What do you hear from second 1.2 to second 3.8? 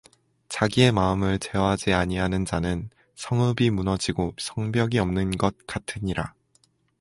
제어하지 아니하는 자는 성읍이